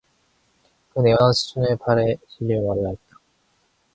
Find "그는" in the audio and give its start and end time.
0.93-1.09